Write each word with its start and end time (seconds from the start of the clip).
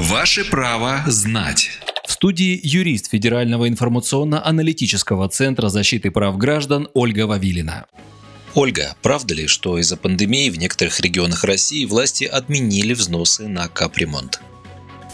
Ваше 0.00 0.46
право 0.46 1.02
знать. 1.06 1.72
В 2.06 2.12
студии 2.12 2.58
юрист 2.62 3.10
Федерального 3.10 3.68
информационно-аналитического 3.68 5.28
центра 5.28 5.68
защиты 5.68 6.10
прав 6.10 6.38
граждан 6.38 6.88
Ольга 6.94 7.26
Вавилина. 7.26 7.84
Ольга, 8.54 8.96
правда 9.02 9.34
ли, 9.34 9.46
что 9.46 9.76
из-за 9.76 9.98
пандемии 9.98 10.48
в 10.48 10.56
некоторых 10.56 11.00
регионах 11.00 11.44
России 11.44 11.84
власти 11.84 12.24
отменили 12.24 12.94
взносы 12.94 13.46
на 13.46 13.68
капремонт? 13.68 14.40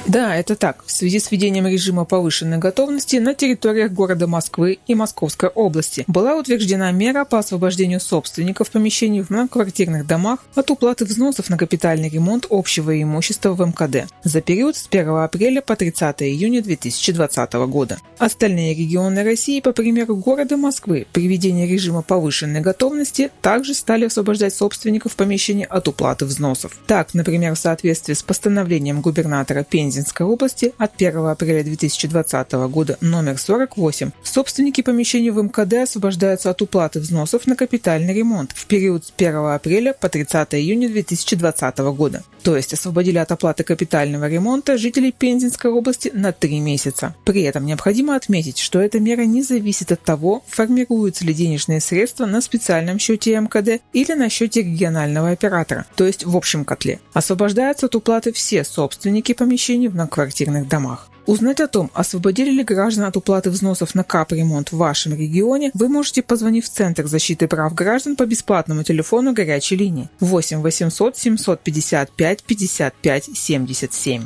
Да, 0.08 0.36
это 0.36 0.54
так. 0.54 0.84
В 0.86 0.92
связи 0.92 1.18
с 1.18 1.32
введением 1.32 1.66
режима 1.66 2.04
повышенной 2.04 2.58
готовности 2.58 3.16
на 3.16 3.34
территориях 3.34 3.90
города 3.90 4.28
Москвы 4.28 4.78
и 4.86 4.94
Московской 4.94 5.48
области 5.48 6.04
была 6.06 6.36
утверждена 6.36 6.92
мера 6.92 7.24
по 7.24 7.40
освобождению 7.40 7.98
собственников 7.98 8.70
помещений 8.70 9.22
в 9.22 9.30
многоквартирных 9.30 10.06
домах 10.06 10.44
от 10.54 10.70
уплаты 10.70 11.04
взносов 11.04 11.50
на 11.50 11.56
капитальный 11.56 12.08
ремонт 12.08 12.46
общего 12.50 13.02
имущества 13.02 13.52
в 13.52 13.66
МКД 13.66 14.08
за 14.22 14.40
период 14.40 14.76
с 14.76 14.86
1 14.88 15.08
апреля 15.08 15.60
по 15.60 15.74
30 15.74 16.22
июня 16.22 16.62
2020 16.62 17.52
года. 17.68 17.98
Остальные 18.18 18.74
регионы 18.74 19.24
России, 19.24 19.60
по 19.60 19.72
примеру 19.72 20.16
города 20.16 20.56
Москвы, 20.56 21.06
при 21.12 21.26
введении 21.26 21.66
режима 21.66 22.02
повышенной 22.02 22.60
готовности 22.60 23.30
также 23.42 23.74
стали 23.74 24.04
освобождать 24.04 24.54
собственников 24.54 25.16
помещений 25.16 25.64
от 25.64 25.88
уплаты 25.88 26.26
взносов. 26.26 26.78
Так, 26.86 27.12
например, 27.12 27.54
в 27.54 27.58
соответствии 27.58 28.14
с 28.14 28.22
постановлением 28.22 29.00
губернатора 29.00 29.64
Пензенского 29.64 29.95
Пензенской 29.96 30.26
области 30.26 30.74
от 30.76 30.94
1 30.96 31.26
апреля 31.26 31.64
2020 31.64 32.52
года 32.68 32.98
номер 33.00 33.38
48 33.38 34.10
собственники 34.22 34.82
помещений 34.82 35.30
в 35.30 35.42
МКД 35.42 35.72
освобождаются 35.84 36.50
от 36.50 36.60
уплаты 36.60 37.00
взносов 37.00 37.46
на 37.46 37.56
капитальный 37.56 38.12
ремонт 38.12 38.52
в 38.54 38.66
период 38.66 39.06
с 39.06 39.12
1 39.16 39.36
апреля 39.36 39.94
по 39.94 40.10
30 40.10 40.54
июня 40.56 40.88
2020 40.90 41.78
года. 41.78 42.24
То 42.42 42.56
есть 42.56 42.72
освободили 42.72 43.18
от 43.18 43.32
оплаты 43.32 43.64
капитального 43.64 44.28
ремонта 44.28 44.78
жителей 44.78 45.10
Пензенской 45.10 45.70
области 45.70 46.12
на 46.14 46.32
три 46.32 46.60
месяца. 46.60 47.14
При 47.24 47.42
этом 47.42 47.66
необходимо 47.66 48.14
отметить, 48.14 48.58
что 48.58 48.80
эта 48.80 49.00
мера 49.00 49.22
не 49.22 49.42
зависит 49.42 49.90
от 49.90 50.02
того, 50.02 50.44
формируются 50.46 51.24
ли 51.24 51.34
денежные 51.34 51.80
средства 51.80 52.24
на 52.26 52.40
специальном 52.40 52.98
счете 52.98 53.40
МКД 53.40 53.82
или 53.92 54.12
на 54.12 54.28
счете 54.28 54.62
регионального 54.62 55.30
оператора, 55.30 55.86
то 55.96 56.06
есть 56.06 56.24
в 56.24 56.36
общем 56.36 56.64
котле. 56.64 57.00
Освобождаются 57.14 57.86
от 57.86 57.96
уплаты 57.96 58.32
все 58.32 58.62
собственники 58.62 59.32
помещений 59.32 59.75
в 59.84 59.94
многоквартирных 59.94 60.68
домах. 60.68 61.10
Узнать 61.26 61.60
о 61.60 61.66
том, 61.66 61.90
освободили 61.92 62.50
ли 62.50 62.62
граждан 62.62 63.04
от 63.04 63.16
уплаты 63.16 63.50
взносов 63.50 63.94
на 63.96 64.04
капремонт 64.04 64.70
в 64.70 64.76
вашем 64.76 65.12
регионе, 65.14 65.72
вы 65.74 65.88
можете 65.88 66.22
позвонив 66.22 66.64
в 66.64 66.68
Центр 66.68 67.06
защиты 67.06 67.48
прав 67.48 67.74
граждан 67.74 68.16
по 68.16 68.26
бесплатному 68.26 68.84
телефону 68.84 69.32
горячей 69.32 69.76
линии 69.76 70.08
8 70.20 70.62
800 70.62 71.16
755 71.16 72.42
55 72.44 73.30
77. 73.34 74.22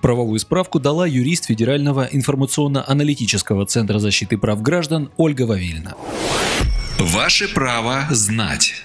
Правовую 0.00 0.38
справку 0.38 0.78
дала 0.78 1.06
юрист 1.06 1.46
Федерального 1.46 2.08
информационно-аналитического 2.12 3.66
центра 3.66 3.98
защиты 3.98 4.38
прав 4.38 4.62
граждан 4.62 5.10
Ольга 5.16 5.42
Вавильна. 5.42 5.94
Ваше 6.98 7.48
право 7.52 8.06
знать. 8.10 8.84